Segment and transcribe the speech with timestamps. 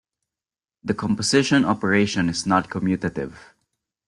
[0.83, 3.35] The composition operation is not commutative.